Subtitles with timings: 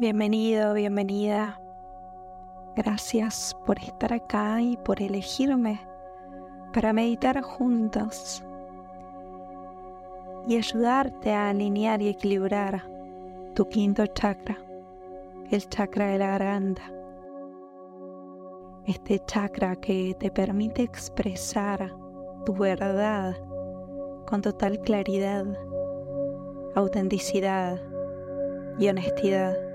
[0.00, 1.60] Bienvenido, bienvenida.
[2.76, 5.80] Gracias por estar acá y por elegirme
[6.72, 8.44] para meditar juntos
[10.46, 12.88] y ayudarte a alinear y equilibrar
[13.56, 14.56] tu quinto chakra,
[15.50, 16.82] el chakra de la garganta.
[18.86, 21.92] Este chakra que te permite expresar
[22.46, 23.34] tu verdad
[24.28, 25.44] con total claridad,
[26.76, 27.80] autenticidad
[28.78, 29.67] y honestidad.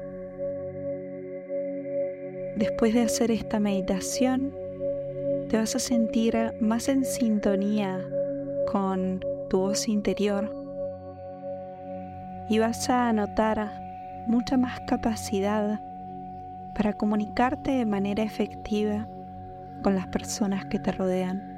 [2.56, 4.54] Después de hacer esta meditación,
[5.50, 8.00] te vas a sentir más en sintonía
[8.72, 10.54] con tu voz interior
[12.50, 13.72] y vas a notar
[14.28, 15.80] mucha más capacidad
[16.76, 19.08] para comunicarte de manera efectiva
[19.82, 21.54] con las personas que te rodean.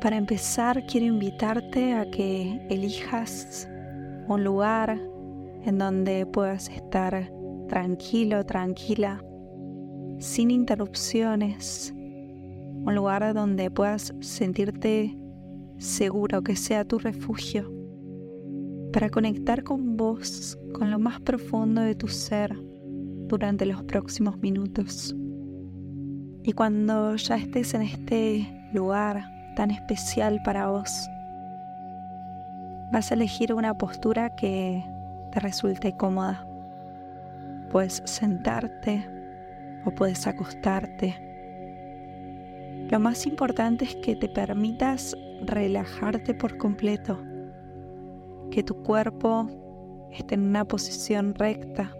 [0.00, 3.68] Para empezar, quiero invitarte a que elijas
[4.28, 4.98] un lugar
[5.66, 7.30] en donde puedas estar
[7.68, 9.20] tranquilo, tranquila,
[10.20, 15.18] sin interrupciones, un lugar donde puedas sentirte
[15.78, 17.70] seguro, que sea tu refugio,
[18.92, 22.56] para conectar con vos, con lo más profundo de tu ser
[23.26, 25.16] durante los próximos minutos.
[26.44, 29.24] Y cuando ya estés en este lugar
[29.56, 31.08] tan especial para vos,
[32.92, 34.84] vas a elegir una postura que
[35.40, 36.46] resulte cómoda.
[37.70, 39.08] Puedes sentarte
[39.84, 41.14] o puedes acostarte.
[42.90, 47.20] Lo más importante es que te permitas relajarte por completo,
[48.50, 49.48] que tu cuerpo
[50.12, 51.92] esté en una posición recta,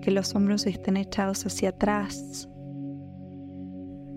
[0.00, 2.48] que los hombros estén echados hacia atrás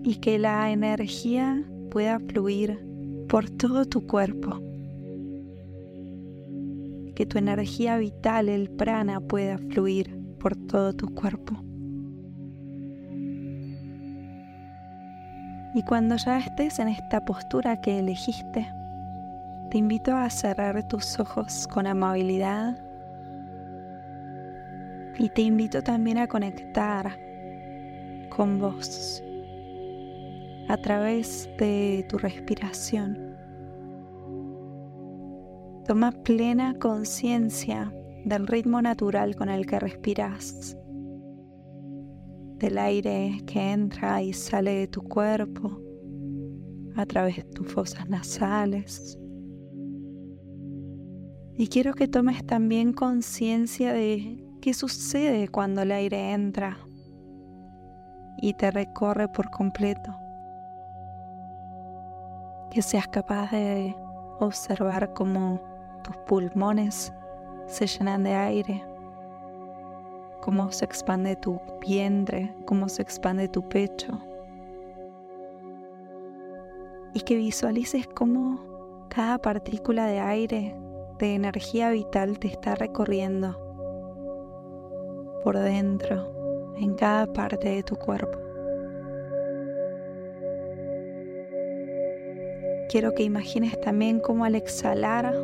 [0.02, 2.84] y que la energía pueda fluir
[3.28, 4.60] por todo tu cuerpo
[7.16, 11.54] que tu energía vital, el prana, pueda fluir por todo tu cuerpo.
[15.74, 18.66] Y cuando ya estés en esta postura que elegiste,
[19.70, 22.78] te invito a cerrar tus ojos con amabilidad
[25.18, 27.18] y te invito también a conectar
[28.28, 29.22] con vos
[30.68, 33.25] a través de tu respiración.
[35.86, 40.76] Toma plena conciencia del ritmo natural con el que respiras,
[42.58, 45.80] del aire que entra y sale de tu cuerpo
[46.96, 49.16] a través de tus fosas nasales.
[51.56, 56.78] Y quiero que tomes también conciencia de qué sucede cuando el aire entra
[58.38, 60.16] y te recorre por completo.
[62.72, 63.94] Que seas capaz de
[64.40, 65.75] observar cómo
[66.06, 67.12] tus pulmones
[67.66, 68.84] se llenan de aire,
[70.40, 74.20] cómo se expande tu vientre, cómo se expande tu pecho.
[77.12, 78.60] Y que visualices cómo
[79.08, 80.76] cada partícula de aire,
[81.18, 83.58] de energía vital te está recorriendo
[85.42, 88.38] por dentro, en cada parte de tu cuerpo.
[92.88, 95.34] Quiero que imagines también cómo al exhalar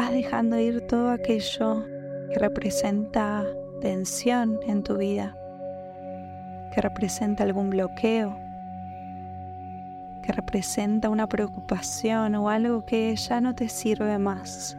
[0.00, 1.84] vas dejando ir todo aquello
[2.30, 3.44] que representa
[3.82, 5.36] tensión en tu vida,
[6.72, 8.34] que representa algún bloqueo,
[10.22, 14.74] que representa una preocupación o algo que ya no te sirve más,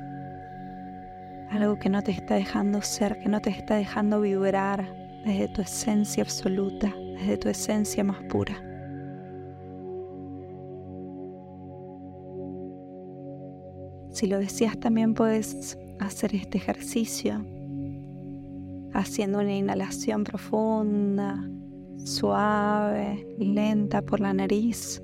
[1.51, 4.87] algo que no te está dejando ser, que no te está dejando vibrar
[5.23, 8.70] desde tu esencia absoluta, desde tu esencia más pura.
[14.21, 17.43] Si lo deseas también puedes hacer este ejercicio
[18.93, 21.43] haciendo una inhalación profunda,
[21.97, 25.01] suave, lenta por la nariz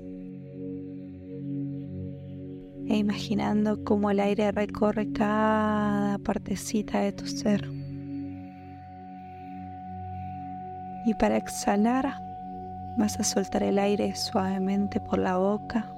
[2.86, 7.68] e imaginando cómo el aire recorre cada partecita de tu ser.
[11.06, 12.22] Y para exhalar
[12.96, 15.90] vas a soltar el aire suavemente por la boca,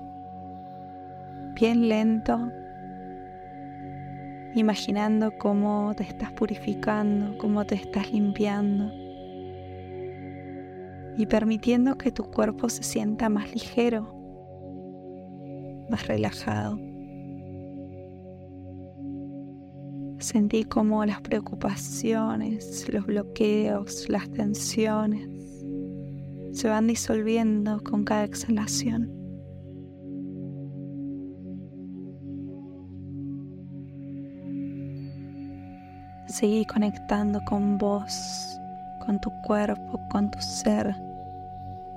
[1.55, 2.50] bien lento
[4.55, 8.93] imaginando cómo te estás purificando, cómo te estás limpiando
[11.17, 14.14] y permitiendo que tu cuerpo se sienta más ligero,
[15.91, 16.79] más relajado.
[20.19, 25.41] Sentí como las preocupaciones, los bloqueos, las tensiones
[26.52, 29.19] se van disolviendo con cada exhalación.
[36.40, 38.58] Seguí conectando con vos,
[38.98, 40.96] con tu cuerpo, con tu ser,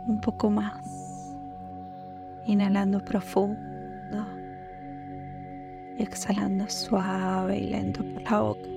[0.06, 1.34] un poco más.
[2.46, 3.58] Inhalando profundo
[5.98, 8.70] y exhalando suave y lento por la boca.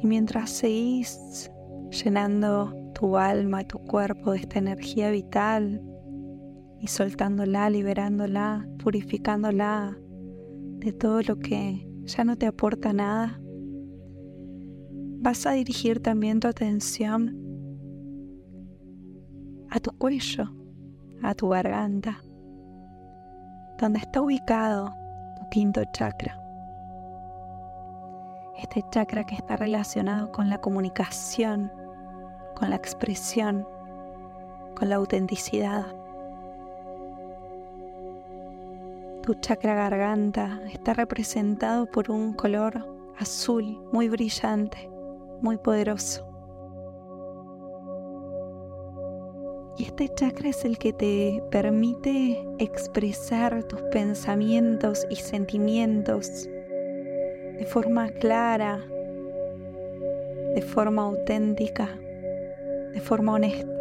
[0.00, 1.52] Y mientras seguís
[1.90, 5.82] llenando tu alma y tu cuerpo de esta energía vital
[6.80, 9.98] y soltándola, liberándola, purificándola
[10.84, 13.40] de todo lo que ya no te aporta nada,
[15.20, 17.40] vas a dirigir también tu atención
[19.70, 20.44] a tu cuello,
[21.22, 22.22] a tu garganta,
[23.80, 24.94] donde está ubicado
[25.36, 26.44] tu quinto chakra
[28.64, 31.72] este chakra que está relacionado con la comunicación,
[32.56, 33.66] con la expresión,
[34.76, 35.86] con la autenticidad.
[39.24, 42.86] Tu chakra garganta está representado por un color
[43.16, 44.90] azul muy brillante,
[45.40, 46.26] muy poderoso.
[49.78, 58.10] Y este chakra es el que te permite expresar tus pensamientos y sentimientos de forma
[58.10, 58.78] clara,
[60.54, 61.98] de forma auténtica,
[62.92, 63.73] de forma honesta.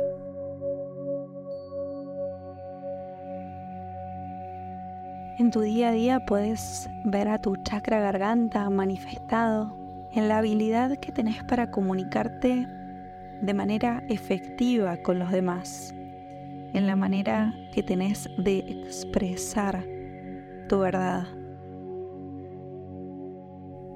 [5.39, 9.75] En tu día a día puedes ver a tu chakra garganta manifestado
[10.11, 12.67] en la habilidad que tenés para comunicarte
[13.41, 15.91] de manera efectiva con los demás,
[16.73, 19.83] en la manera que tenés de expresar
[20.69, 21.25] tu verdad.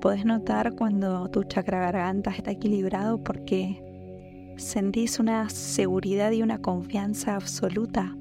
[0.01, 3.83] Puedes notar cuando tu chakra garganta está equilibrado porque
[4.57, 8.15] sentís una seguridad y una confianza absoluta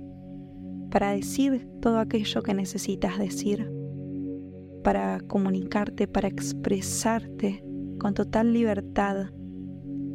[0.96, 3.70] para decir todo aquello que necesitas decir,
[4.82, 7.62] para comunicarte, para expresarte
[8.00, 9.26] con total libertad,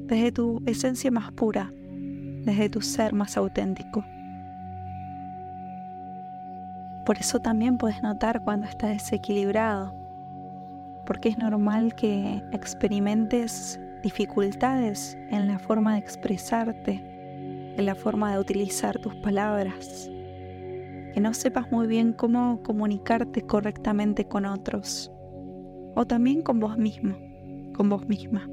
[0.07, 1.71] desde tu esencia más pura,
[2.45, 4.03] desde tu ser más auténtico.
[7.05, 9.93] Por eso también puedes notar cuando está desequilibrado
[11.05, 17.03] porque es normal que experimentes dificultades en la forma de expresarte,
[17.77, 20.09] en la forma de utilizar tus palabras,
[21.13, 25.11] que no sepas muy bien cómo comunicarte correctamente con otros
[25.95, 27.17] o también con vos mismo,
[27.75, 28.47] con vos misma.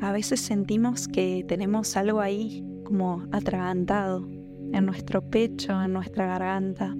[0.00, 4.26] A veces sentimos que tenemos algo ahí como atragantado
[4.72, 6.94] en nuestro pecho, en nuestra garganta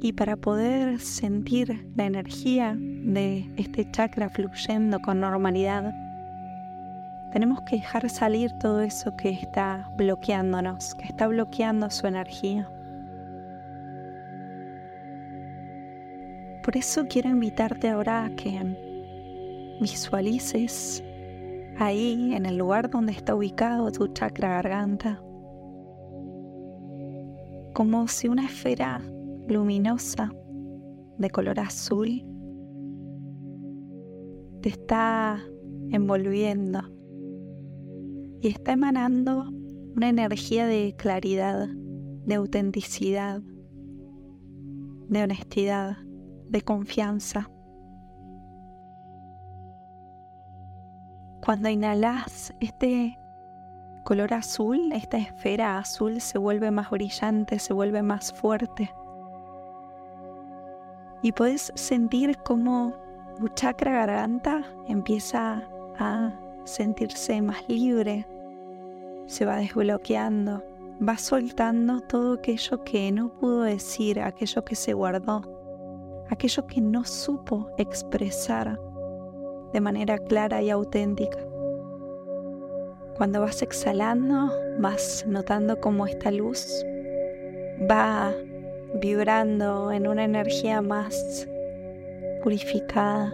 [0.00, 5.92] Y para poder sentir la energía de este chakra fluyendo con normalidad,
[7.36, 12.66] tenemos que dejar salir todo eso que está bloqueándonos, que está bloqueando su energía.
[16.64, 21.04] Por eso quiero invitarte ahora a que visualices
[21.78, 25.22] ahí en el lugar donde está ubicado tu chakra garganta,
[27.74, 29.02] como si una esfera
[29.46, 30.32] luminosa
[31.18, 32.24] de color azul
[34.62, 35.38] te está
[35.90, 36.95] envolviendo
[38.40, 39.50] y está emanando
[39.96, 43.40] una energía de claridad, de autenticidad,
[45.08, 45.96] de honestidad,
[46.48, 47.50] de confianza.
[51.44, 53.18] Cuando inhalas este
[54.04, 58.90] color azul, esta esfera azul se vuelve más brillante, se vuelve más fuerte
[61.26, 62.94] y puedes sentir cómo
[63.38, 65.68] tu chakra garganta empieza
[65.98, 66.30] a
[66.66, 68.26] sentirse más libre,
[69.26, 70.62] se va desbloqueando,
[71.06, 75.42] va soltando todo aquello que no pudo decir, aquello que se guardó,
[76.30, 78.78] aquello que no supo expresar
[79.72, 81.38] de manera clara y auténtica.
[83.16, 86.84] Cuando vas exhalando, vas notando cómo esta luz
[87.90, 88.32] va
[89.00, 91.46] vibrando en una energía más
[92.42, 93.32] purificada,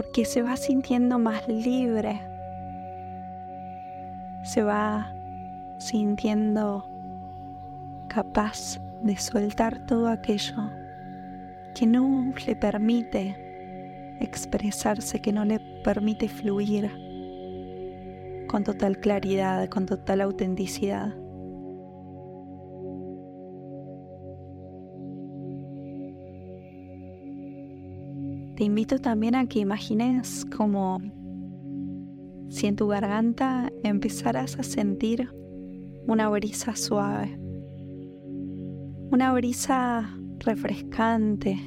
[0.00, 2.22] porque se va sintiendo más libre,
[4.42, 5.14] se va
[5.76, 6.88] sintiendo
[8.08, 10.56] capaz de soltar todo aquello
[11.74, 16.90] que no le permite expresarse, que no le permite fluir
[18.48, 21.12] con total claridad, con total autenticidad.
[28.60, 31.00] Te invito también a que imagines como
[32.50, 35.30] si en tu garganta empezaras a sentir
[36.06, 37.40] una brisa suave,
[39.10, 41.58] una brisa refrescante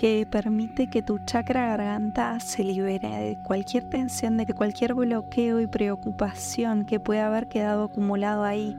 [0.00, 5.66] que permite que tu chakra garganta se libere de cualquier tensión, de cualquier bloqueo y
[5.66, 8.76] preocupación que pueda haber quedado acumulado ahí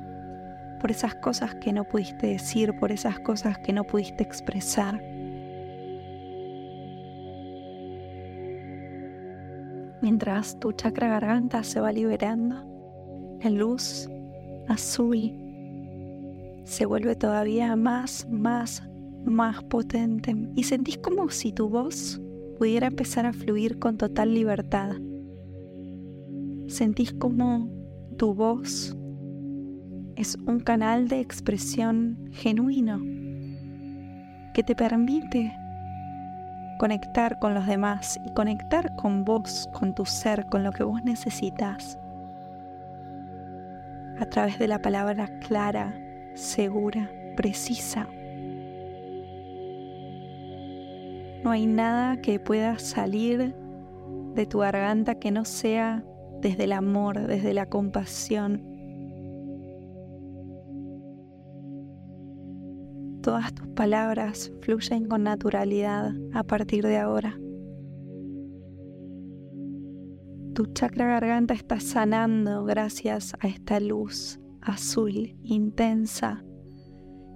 [0.80, 5.19] por esas cosas que no pudiste decir, por esas cosas que no pudiste expresar.
[10.02, 12.56] Mientras tu chakra garganta se va liberando,
[13.44, 14.10] la luz
[14.68, 15.34] azul
[16.64, 18.84] se vuelve todavía más, más,
[19.26, 22.22] más potente y sentís como si tu voz
[22.58, 24.92] pudiera empezar a fluir con total libertad.
[26.68, 27.70] Sentís como
[28.18, 28.96] tu voz
[30.16, 33.02] es un canal de expresión genuino
[34.54, 35.54] que te permite
[36.80, 41.04] conectar con los demás y conectar con vos, con tu ser, con lo que vos
[41.04, 42.00] necesitas
[44.18, 45.94] a través de la palabra clara,
[46.36, 48.08] segura, precisa.
[51.44, 53.54] No hay nada que pueda salir
[54.36, 56.02] de tu garganta que no sea
[56.40, 58.69] desde el amor, desde la compasión,
[63.30, 67.38] Todas tus palabras fluyen con naturalidad a partir de ahora.
[70.56, 76.44] Tu chakra garganta está sanando gracias a esta luz azul intensa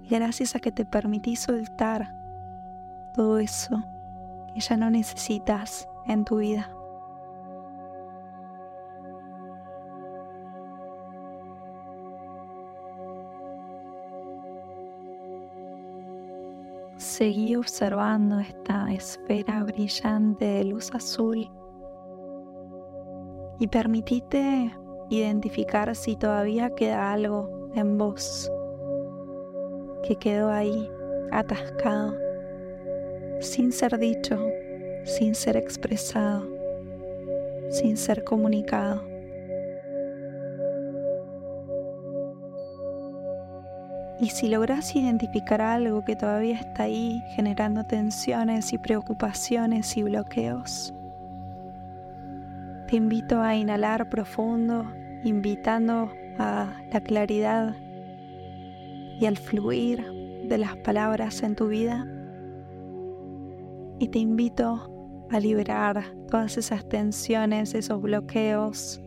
[0.10, 2.12] gracias a que te permitís soltar
[3.14, 3.84] todo eso
[4.56, 6.76] que ya no necesitas en tu vida.
[17.14, 21.48] Seguí observando esta esfera brillante de luz azul
[23.60, 24.76] y permitite
[25.12, 28.52] identificar si todavía queda algo en vos
[30.02, 30.90] que quedó ahí
[31.32, 32.16] atascado,
[33.42, 34.44] sin ser dicho,
[35.04, 36.48] sin ser expresado,
[37.70, 39.13] sin ser comunicado.
[44.24, 50.94] Y si logras identificar algo que todavía está ahí generando tensiones y preocupaciones y bloqueos,
[52.88, 54.90] te invito a inhalar profundo,
[55.26, 57.76] invitando a la claridad
[59.20, 60.02] y al fluir
[60.48, 62.08] de las palabras en tu vida.
[64.00, 66.02] Y te invito a liberar
[66.32, 69.02] todas esas tensiones, esos bloqueos,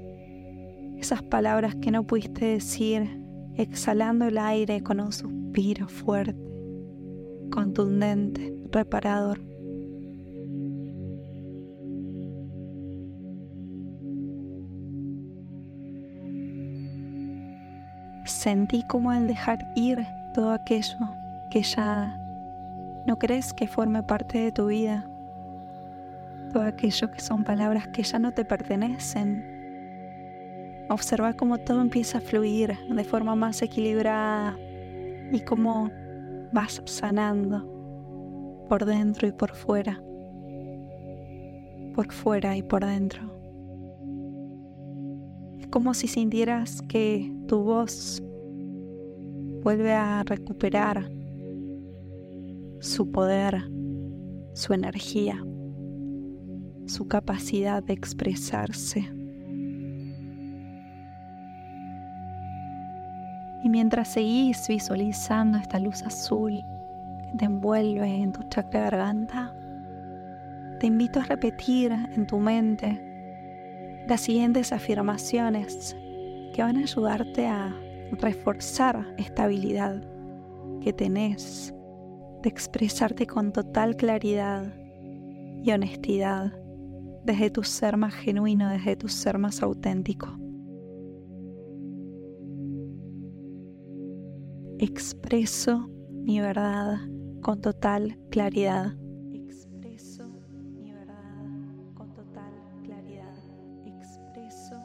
[0.98, 3.24] esas palabras que no pudiste decir
[3.56, 6.36] exhalando el aire con un suspiro fuerte,
[7.50, 9.40] contundente, reparador.
[18.24, 20.98] Sentí como al dejar ir todo aquello
[21.50, 22.16] que ya
[23.06, 25.08] no crees que forme parte de tu vida,
[26.52, 29.55] todo aquello que son palabras que ya no te pertenecen,
[30.88, 34.56] Observa cómo todo empieza a fluir de forma más equilibrada
[35.32, 35.90] y cómo
[36.52, 40.00] vas sanando por dentro y por fuera,
[41.94, 43.36] por fuera y por dentro.
[45.58, 48.22] Es como si sintieras que tu voz
[49.62, 51.10] vuelve a recuperar
[52.80, 53.68] su poder,
[54.54, 55.42] su energía,
[56.86, 59.15] su capacidad de expresarse.
[63.76, 66.64] Mientras seguís visualizando esta luz azul
[67.26, 69.54] que te envuelve en tu chakra garganta,
[70.80, 75.94] te invito a repetir en tu mente las siguientes afirmaciones
[76.54, 77.76] que van a ayudarte a
[78.12, 80.02] reforzar esta habilidad
[80.80, 81.74] que tenés
[82.42, 84.72] de expresarte con total claridad
[85.62, 86.50] y honestidad
[87.26, 90.45] desde tu ser más genuino, desde tu ser más auténtico.
[94.78, 96.98] Expreso mi verdad
[97.42, 98.94] con total claridad.
[99.32, 100.28] Expreso
[100.78, 101.44] mi verdad
[101.94, 102.52] con total
[102.82, 103.34] claridad.
[103.84, 104.76] Expreso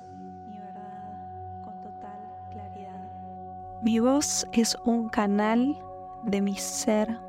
[0.48, 2.20] mi verdad con total
[2.52, 3.82] claridad.
[3.84, 5.78] Mi voz es un canal
[6.26, 7.20] de mi ser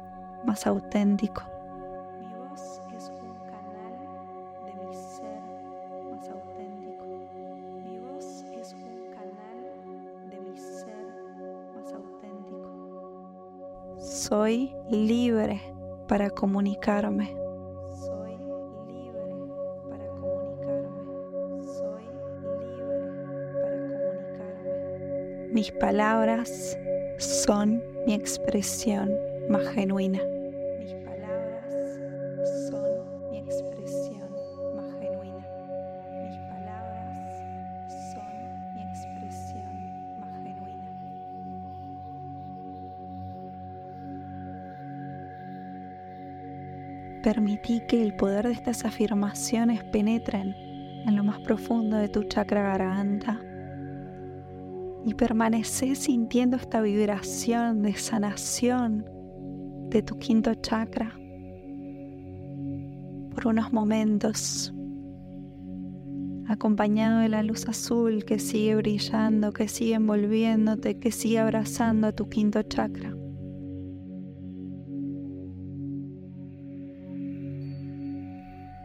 [0.45, 1.51] más auténtico.
[14.43, 15.63] Soy libre
[16.09, 17.33] para comunicarme.
[17.95, 18.37] Soy
[18.89, 19.23] libre
[19.89, 21.63] para comunicarme.
[21.63, 22.03] Soy
[22.51, 22.99] libre
[24.35, 25.49] para comunicarme.
[25.53, 26.77] Mis palabras
[27.19, 29.13] son mi expresión
[29.49, 30.19] más genuina.
[47.62, 50.54] Que el poder de estas afirmaciones penetren
[51.07, 53.40] en lo más profundo de tu chakra garganta
[55.07, 59.07] y permanece sintiendo esta vibración de sanación
[59.90, 61.14] de tu quinto chakra
[63.33, 64.75] por unos momentos,
[66.49, 72.12] acompañado de la luz azul que sigue brillando, que sigue envolviéndote, que sigue abrazando a
[72.12, 73.14] tu quinto chakra.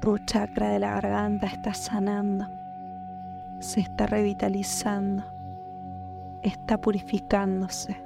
[0.08, 2.48] Tu chakra de la garganta está sanando,
[3.60, 5.26] se está revitalizando
[6.42, 7.98] está purificándose.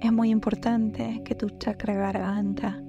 [0.00, 2.82] Es muy importante que tu chakra garganta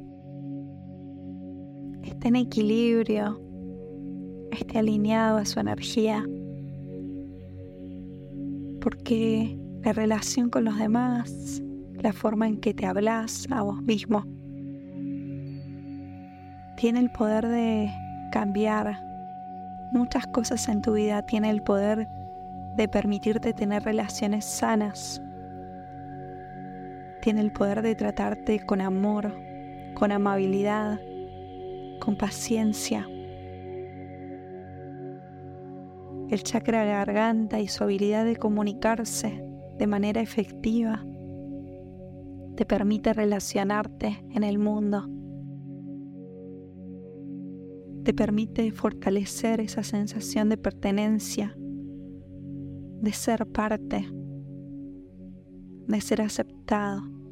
[2.04, 3.43] esté en equilibrio,
[4.54, 6.24] esté alineado a su energía,
[8.82, 11.62] porque la relación con los demás,
[12.02, 14.26] la forma en que te hablas a vos mismo.
[16.78, 17.92] Tiene el poder de
[18.32, 19.00] cambiar
[19.92, 22.08] muchas cosas en tu vida, tiene el poder
[22.76, 25.22] de permitirte tener relaciones sanas,
[27.22, 29.34] tiene el poder de tratarte con amor,
[29.94, 31.00] con amabilidad,
[32.00, 33.08] con paciencia.
[36.30, 39.44] El chakra garganta y su habilidad de comunicarse
[39.78, 41.06] de manera efectiva
[42.56, 45.08] te permite relacionarte en el mundo,
[48.04, 54.08] te permite fortalecer esa sensación de pertenencia, de ser parte,
[55.88, 57.23] de ser aceptado.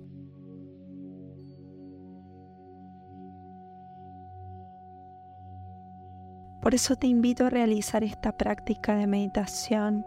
[6.61, 10.05] Por eso te invito a realizar esta práctica de meditación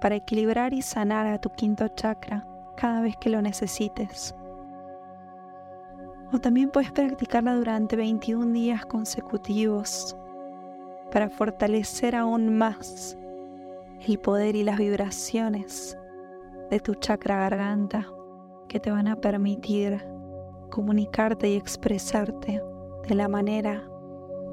[0.00, 4.34] para equilibrar y sanar a tu quinto chakra cada vez que lo necesites.
[6.32, 10.16] O también puedes practicarla durante 21 días consecutivos
[11.10, 13.18] para fortalecer aún más
[14.06, 15.98] el poder y las vibraciones
[16.70, 18.06] de tu chakra garganta
[18.68, 20.06] que te van a permitir
[20.70, 22.62] comunicarte y expresarte
[23.08, 23.82] de la manera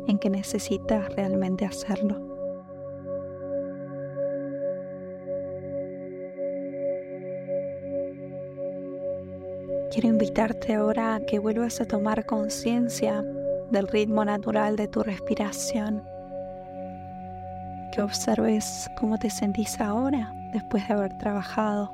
[0.08, 2.28] en que necesitas realmente hacerlo.
[9.92, 13.24] Quiero invitarte ahora a que vuelvas a tomar conciencia
[13.72, 16.04] del ritmo natural de tu respiración.
[17.92, 21.92] Que observes cómo te sentís ahora después de haber trabajado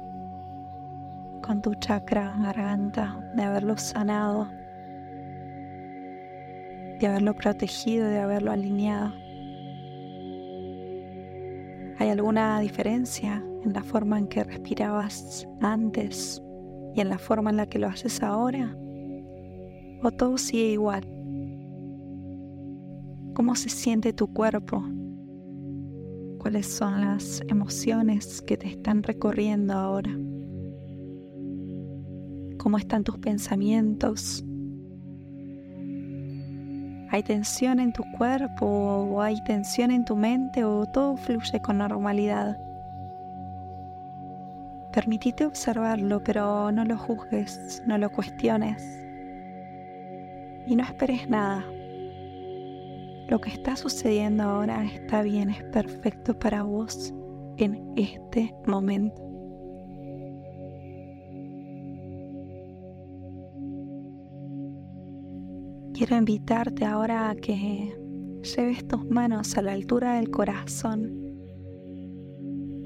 [1.42, 4.50] con tu chakra garganta, de haberlo sanado,
[7.04, 9.12] de haberlo protegido, de haberlo alineado.
[12.00, 16.42] ¿Hay alguna diferencia en la forma en que respirabas antes
[16.96, 18.74] y en la forma en la que lo haces ahora?
[20.02, 21.04] ¿O todo sigue igual?
[23.34, 24.82] ¿Cómo se siente tu cuerpo?
[26.40, 30.12] ¿Cuáles son las emociones que te están recorriendo ahora?
[32.60, 34.46] ¿Cómo están tus pensamientos?
[37.14, 41.78] ¿Hay tensión en tu cuerpo o hay tensión en tu mente o todo fluye con
[41.78, 42.58] normalidad?
[44.92, 49.06] Permitite observarlo, pero no lo juzgues, no lo cuestiones
[50.66, 51.64] y no esperes nada.
[53.28, 57.14] Lo que está sucediendo ahora está bien, es perfecto para vos
[57.58, 59.23] en este momento.
[65.94, 67.96] Quiero invitarte ahora a que
[68.42, 71.24] lleves tus manos a la altura del corazón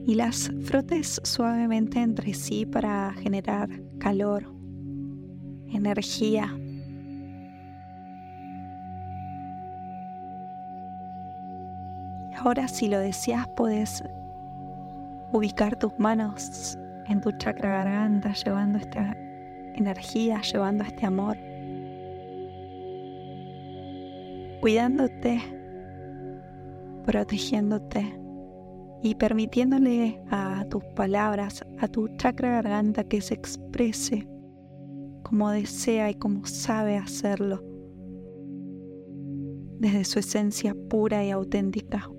[0.06, 4.54] y las frotes suavemente entre sí para generar calor,
[5.70, 6.54] energía.
[12.38, 14.04] Ahora si lo deseas puedes
[15.32, 19.16] ubicar tus manos en tu chakra garganta llevando esta
[19.76, 21.38] energía, llevando este amor,
[24.68, 25.40] cuidándote,
[27.06, 28.20] protegiéndote
[29.02, 34.28] y permitiéndole a tus palabras, a tu chakra garganta que se exprese
[35.24, 37.64] como desea y como sabe hacerlo,
[39.80, 42.10] desde su esencia pura y auténtica.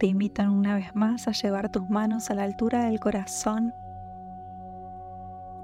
[0.00, 3.72] Te invitan una vez más a llevar tus manos a la altura del corazón,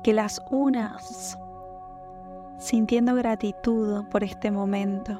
[0.06, 1.36] que las unas
[2.58, 5.18] sintiendo gratitud por este momento,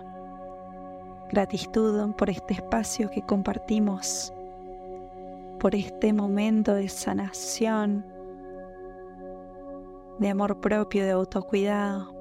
[1.29, 4.33] gratitud por este espacio que compartimos,
[5.59, 8.07] por este momento de sanación,
[10.21, 12.15] de amor propio, de autocuidado.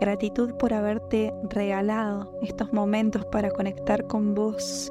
[0.00, 4.90] Gratitud por haberte regalado estos momentos para conectar con vos,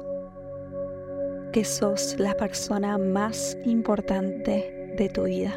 [1.50, 5.52] que sos la persona más importante de tu vida.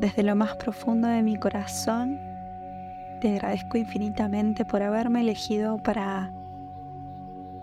[0.00, 2.18] Desde lo más profundo de mi corazón,
[3.20, 6.32] te agradezco infinitamente por haberme elegido para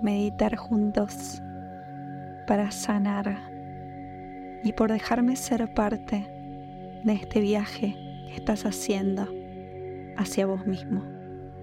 [0.01, 1.41] meditar juntos,
[2.47, 3.37] para sanar
[4.63, 6.25] y por dejarme ser parte
[7.03, 7.95] de este viaje
[8.27, 9.27] que estás haciendo
[10.17, 11.03] hacia vos mismo,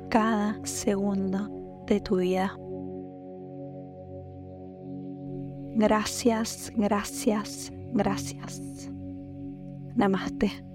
[0.08, 1.59] cada segundo
[1.94, 2.56] de tu vida.
[5.76, 8.90] Gracias, gracias, gracias.
[9.96, 10.69] Namaste.